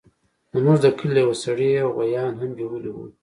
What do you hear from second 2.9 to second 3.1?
وو.